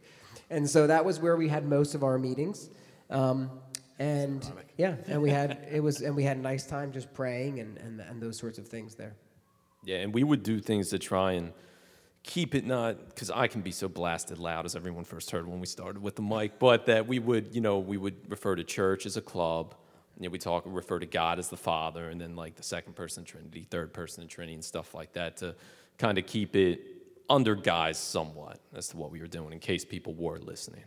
[0.50, 2.70] And so that was where we had most of our meetings.
[3.10, 3.50] Um,
[3.98, 7.60] and yeah, and we had it was and we had a nice time just praying
[7.60, 9.14] and, and, and those sorts of things there.
[9.84, 11.52] Yeah, and we would do things to try and
[12.22, 15.60] keep it not because I can be so blasted loud as everyone first heard when
[15.60, 18.64] we started with the mic, but that we would, you know, we would refer to
[18.64, 19.74] church as a club.
[20.18, 22.94] You know, we talk refer to God as the Father, and then like the second
[22.94, 25.54] person Trinity, third person Trinity, and stuff like that to
[25.98, 26.80] kind of keep it
[27.28, 30.84] under guise somewhat as to what we were doing in case people were listening.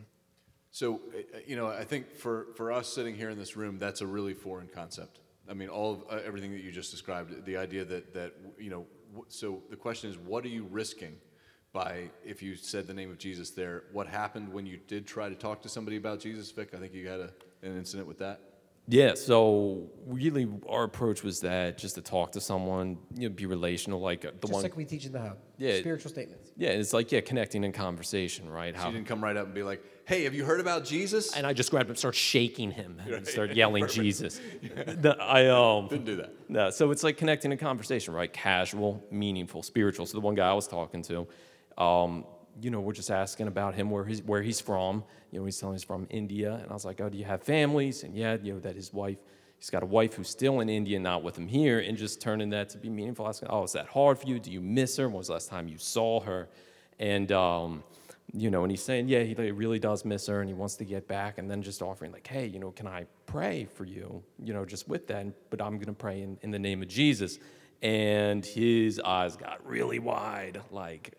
[0.76, 4.02] So, uh, you know, I think for, for us sitting here in this room, that's
[4.02, 5.22] a really foreign concept.
[5.50, 8.70] I mean, all of uh, everything that you just described, the idea that, that you
[8.70, 11.16] know, w- so the question is, what are you risking
[11.72, 15.30] by, if you said the name of Jesus there, what happened when you did try
[15.30, 16.74] to talk to somebody about Jesus, Vic?
[16.74, 17.30] I think you had a,
[17.62, 18.42] an incident with that.
[18.88, 23.48] Yeah, so really our approach was that just to talk to someone, you know, be
[23.48, 24.62] relational, like uh, the Just one.
[24.64, 25.38] like we teach in the hub.
[25.58, 25.80] Yeah.
[25.80, 26.52] Spiritual statements.
[26.56, 28.76] yeah, it's like yeah, connecting in conversation, right?
[28.78, 31.34] She didn't come right up and be like, hey, have you heard about Jesus?
[31.36, 34.40] and I just grabbed him, start shaking him, and start yelling Jesus.
[34.86, 36.34] The- I um Didn't do that.
[36.48, 38.32] no, so it's like connecting in conversation, right?
[38.32, 40.06] Casual, meaningful, spiritual.
[40.06, 41.28] So the one guy I was talking to,
[41.82, 42.26] um,
[42.62, 45.04] you know, we're just asking about him, where he's where he's from.
[45.32, 47.44] You know, he's telling us from India, and I was like, oh, do you have
[47.44, 48.04] families?
[48.04, 49.18] And yeah, you know that his wife.
[49.58, 52.50] He's got a wife who's still in India, not with him here, and just turning
[52.50, 53.28] that to be meaningful.
[53.28, 54.38] Asking, oh, is that hard for you?
[54.38, 55.08] Do you miss her?
[55.08, 56.50] When was the last time you saw her?
[57.00, 57.84] And um,
[58.34, 60.86] you know, and he's saying, yeah, he really does miss her and he wants to
[60.86, 61.38] get back.
[61.38, 64.24] And then just offering, like, hey, you know, can I pray for you?
[64.44, 65.28] You know, just with that.
[65.50, 67.40] But I'm going to pray in, in the name of Jesus.
[67.82, 71.14] And his eyes got really wide, like,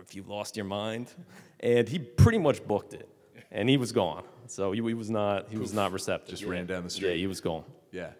[0.00, 1.12] have you lost your mind?
[1.60, 3.08] And he pretty much booked it.
[3.50, 4.24] And he was gone.
[4.46, 6.30] So he, he was not he was not receptive.
[6.30, 6.50] Just Yeah.
[6.50, 7.10] ran down the street.
[7.10, 7.64] Yeah, he was gone.
[7.92, 8.10] Yeah,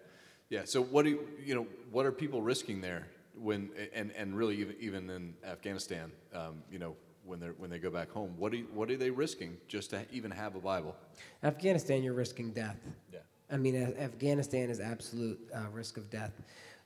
[0.49, 0.63] yeah.
[0.65, 1.67] So what do you, you know?
[1.91, 6.79] What are people risking there when and and really even even in Afghanistan, um, you
[6.79, 9.11] know, when they are when they go back home, what do you, what are they
[9.11, 10.95] risking just to even have a Bible?
[11.43, 12.77] Afghanistan, you're risking death.
[13.13, 13.21] Yeah.
[13.51, 16.33] I mean, Afghanistan is absolute uh, risk of death.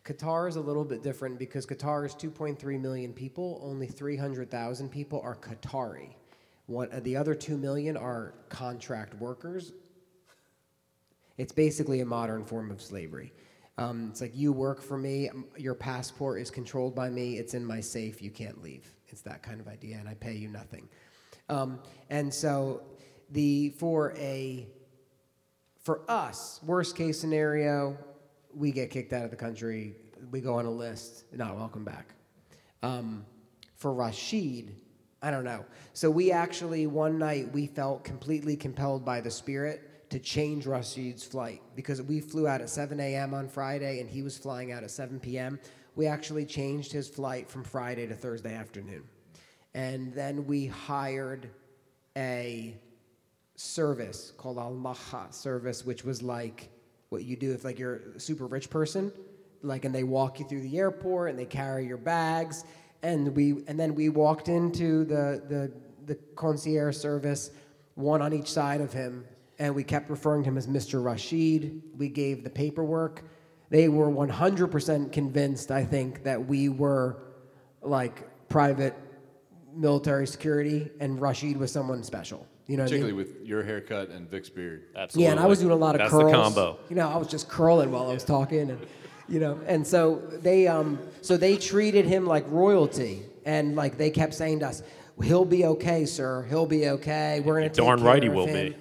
[0.05, 3.61] Qatar is a little bit different because Qatar is 2.3 million people.
[3.65, 6.11] Only 300,000 people are Qatari.
[6.67, 9.73] One, uh, the other 2 million are contract workers.
[11.39, 13.33] It's basically a modern form of slavery.
[13.77, 17.65] Um, it's like you work for me, your passport is controlled by me, it's in
[17.65, 18.89] my safe, you can't leave.
[19.09, 20.89] It's that kind of idea, and I pay you nothing.
[21.49, 22.83] Um, and so,
[23.31, 24.69] the for a
[25.83, 27.99] for us, worst case scenario,
[28.57, 29.97] we get kicked out of the country.
[30.31, 32.15] We go on a list, not welcome back.
[32.83, 33.25] Um,
[33.77, 34.77] For Rashid,
[35.23, 35.65] I don't know.
[35.93, 41.25] So we actually one night we felt completely compelled by the Spirit to change Rashid's
[41.25, 43.35] flight because we flew out at 7 a.m.
[43.35, 45.59] on Friday and he was flying out at 7 p.m.
[45.97, 49.05] We actually changed his flight from Friday to Thursday afternoon,
[49.75, 51.49] and then we hired
[52.17, 52.77] a
[53.57, 56.69] service called Al Maha service, which was like
[57.15, 59.13] what you do if like you're a super rich person,
[59.63, 62.65] like and they walk you through the airport and they carry your bags,
[63.03, 65.73] and we and then we walked into the the
[66.07, 67.53] the concierge service,
[67.95, 69.25] one on each side of him,
[69.61, 71.03] and we kept referring to him as Mr.
[71.03, 71.81] Rashid.
[71.97, 73.25] We gave the paperwork.
[73.71, 77.23] They were 100% convinced, I think, that we were
[77.81, 78.95] like private
[79.75, 82.47] military security, and Rashid was someone special.
[82.67, 83.03] You know, what I mean?
[83.03, 84.85] Particularly with your haircut and Vic's beard.
[84.97, 85.25] Absolutely.
[85.25, 86.33] Yeah, and I was doing a lot of That's curls.
[86.33, 86.79] the combo.
[86.89, 88.87] You know, I was just curling while I was talking, and
[89.29, 94.11] you know, and so they um, so they treated him like royalty, and like they
[94.11, 94.83] kept saying to us,
[95.23, 96.47] "He'll be okay, sir.
[96.49, 97.41] He'll be okay.
[97.41, 98.77] We're gonna take Darn care right he will him." be.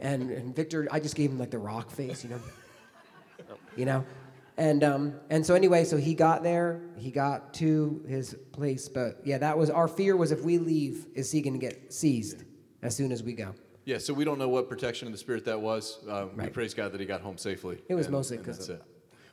[0.00, 2.40] And and Victor, I just gave him like the rock face, you know,
[3.76, 4.04] you know,
[4.56, 9.20] and um, and so anyway, so he got there, he got to his place, but
[9.24, 12.42] yeah, that was our fear was if we leave, is he gonna get seized
[12.82, 13.54] as soon as we go?
[13.84, 15.98] Yeah, so we don't know what protection of the spirit that was.
[16.08, 17.78] Uh, We praise God that he got home safely.
[17.88, 18.82] It was and- mostly because of- it.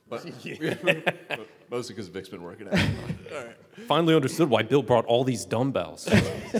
[0.10, 0.24] But
[1.70, 2.74] mostly because Vic's been working out.
[2.80, 3.56] All right.
[3.90, 6.04] Finally understood why Bill brought all these dumbbells.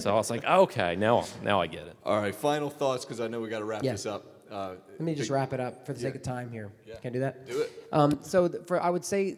[0.02, 1.96] so I was like, okay, now now I get it.
[2.04, 3.94] All right, final thoughts because I know we got to wrap Yeah.
[3.94, 4.26] this up.
[4.52, 6.72] Uh, Let me just big- wrap it up for the sake of time here.
[7.02, 7.48] Can I do that?
[7.48, 7.72] Do it.
[7.94, 9.38] Um, so, th- for I would say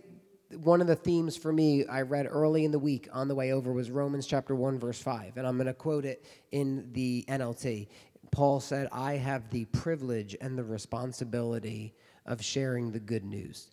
[0.55, 3.51] one of the themes for me I read early in the week on the way
[3.51, 7.23] over was Romans chapter 1 verse 5 and I'm going to quote it in the
[7.27, 7.87] NLT.
[8.31, 13.71] Paul said, "I have the privilege and the responsibility of sharing the good news."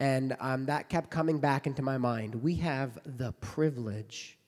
[0.00, 2.34] And um, that kept coming back into my mind.
[2.34, 4.38] We have the privilege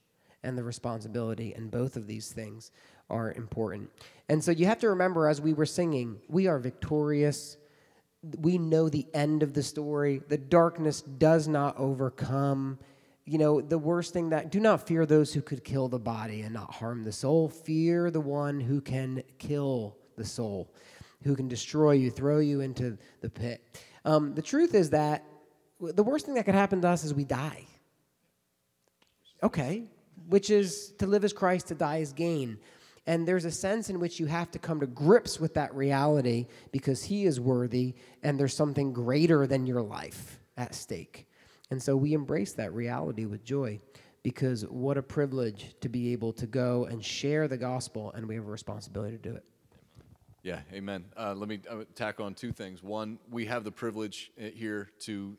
[0.43, 2.71] and the responsibility, and both of these things
[3.09, 3.89] are important.
[4.29, 7.57] And so you have to remember, as we were singing, we are victorious.
[8.21, 10.21] We know the end of the story.
[10.27, 12.79] The darkness does not overcome.
[13.25, 16.41] You know, the worst thing that do not fear those who could kill the body
[16.41, 17.47] and not harm the soul.
[17.47, 20.73] Fear the one who can kill the soul,
[21.23, 23.79] who can destroy you, throw you into the pit.
[24.03, 25.23] Um, the truth is that
[25.79, 27.65] the worst thing that could happen to us is we die.
[29.41, 29.83] Okay,
[30.27, 32.57] which is to live as Christ, to die as gain.
[33.09, 36.45] And there's a sense in which you have to come to grips with that reality
[36.71, 41.25] because He is worthy and there's something greater than your life at stake.
[41.71, 43.81] And so we embrace that reality with joy
[44.21, 48.35] because what a privilege to be able to go and share the gospel, and we
[48.35, 49.43] have a responsibility to do it.
[50.43, 51.05] Yeah, amen.
[51.17, 52.83] Uh, let me uh, tack on two things.
[52.83, 55.35] One, we have the privilege uh, here to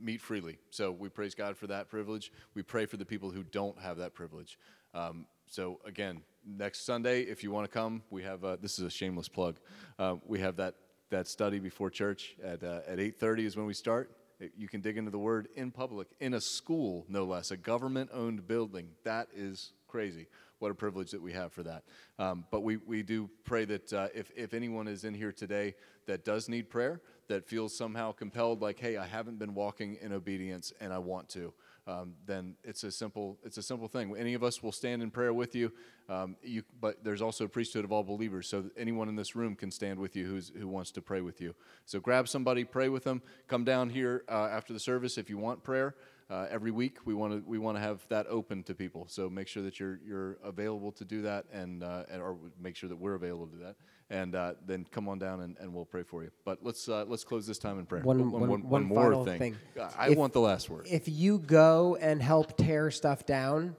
[0.00, 0.58] meet freely.
[0.70, 2.32] So we praise God for that privilege.
[2.54, 4.58] We pray for the people who don't have that privilege.
[4.94, 8.84] Um, so again, next Sunday, if you want to come, we have uh, this is
[8.84, 9.56] a shameless plug.
[9.98, 10.74] Uh, we have that
[11.10, 14.10] that study before church at uh, at eight thirty is when we start.
[14.56, 18.48] You can dig into the word in public, in a school, no less, a government-owned
[18.48, 18.88] building.
[19.04, 20.26] That is crazy.
[20.58, 21.84] What a privilege that we have for that.
[22.18, 25.76] Um, but we, we do pray that uh, if, if anyone is in here today
[26.06, 30.12] that does need prayer, that feels somehow compelled, like, hey, I haven't been walking in
[30.12, 31.54] obedience and I want to,
[31.86, 34.16] um, then it's a simple it's a simple thing.
[34.16, 35.72] Any of us will stand in prayer with you.
[36.08, 39.54] Um, you but there's also a priesthood of all believers, so anyone in this room
[39.54, 41.54] can stand with you who's, who wants to pray with you.
[41.84, 43.22] So grab somebody, pray with them.
[43.48, 45.94] Come down here uh, after the service if you want prayer.
[46.30, 49.06] Uh, every week we want to we want to have that open to people.
[49.08, 52.76] So make sure that you're you're available to do that, and, uh, and or make
[52.76, 53.76] sure that we're available to do that,
[54.08, 56.30] and uh, then come on down and, and we'll pray for you.
[56.44, 58.02] But let's uh, let's close this time in prayer.
[58.02, 59.38] One- one, one- one, one more thing.
[59.38, 59.56] thing.
[59.98, 60.86] I If- want the last word.
[60.90, 63.76] if you go and help tear stuff down,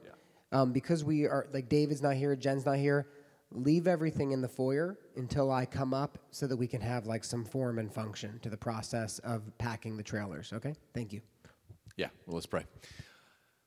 [0.52, 3.08] um, because we are like David's not here, Jen's not here,
[3.50, 7.24] leave everything in the foyer until I come up so that we can have like
[7.24, 10.52] some form and function to the process of packing the trailers.
[10.52, 11.22] Okay, thank you.
[11.96, 12.64] Yeah, well, let's pray.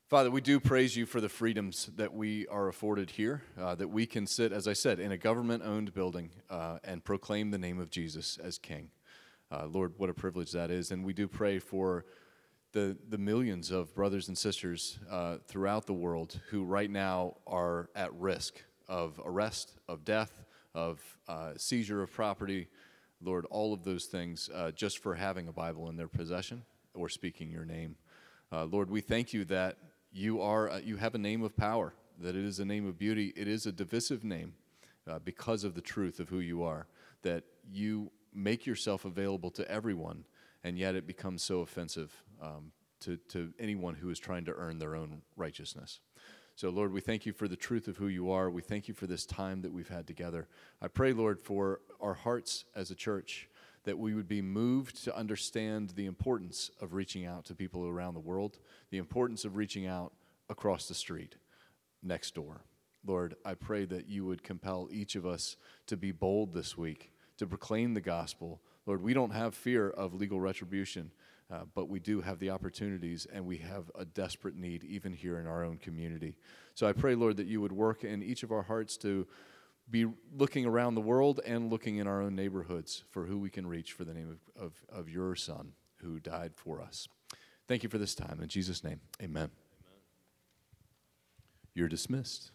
[0.07, 3.87] Father, we do praise you for the freedoms that we are afforded here, uh, that
[3.87, 7.57] we can sit, as I said, in a government owned building uh, and proclaim the
[7.57, 8.91] name of Jesus as King.
[9.51, 10.91] Uh, Lord, what a privilege that is.
[10.91, 12.05] And we do pray for
[12.71, 17.89] the, the millions of brothers and sisters uh, throughout the world who right now are
[17.95, 20.33] at risk of arrest, of death,
[20.75, 22.67] of uh, seizure of property.
[23.23, 26.61] Lord, all of those things uh, just for having a Bible in their possession
[26.93, 27.95] or speaking your name.
[28.51, 29.77] Uh, Lord, we thank you that
[30.11, 32.97] you are uh, you have a name of power, that it is a name of
[32.97, 33.31] beauty.
[33.35, 34.53] It is a divisive name
[35.07, 36.87] uh, because of the truth of who you are.
[37.21, 40.25] That you make yourself available to everyone,
[40.63, 42.71] and yet it becomes so offensive um,
[43.01, 45.99] to to anyone who is trying to earn their own righteousness.
[46.55, 48.49] So, Lord, we thank you for the truth of who you are.
[48.49, 50.49] We thank you for this time that we've had together.
[50.81, 53.47] I pray, Lord, for our hearts as a church,
[53.83, 58.13] that we would be moved to understand the importance of reaching out to people around
[58.13, 58.59] the world,
[58.89, 60.13] the importance of reaching out
[60.49, 61.35] across the street,
[62.03, 62.61] next door.
[63.05, 65.55] Lord, I pray that you would compel each of us
[65.87, 68.61] to be bold this week, to proclaim the gospel.
[68.85, 71.11] Lord, we don't have fear of legal retribution,
[71.51, 75.39] uh, but we do have the opportunities, and we have a desperate need even here
[75.39, 76.35] in our own community.
[76.75, 79.25] So I pray, Lord, that you would work in each of our hearts to
[79.89, 83.65] be looking around the world and looking in our own neighborhoods for who we can
[83.65, 87.07] reach for the name of, of, of your Son who died for us.
[87.67, 88.39] Thank you for this time.
[88.41, 89.49] In Jesus' name, amen.
[91.73, 92.51] You're dismissed.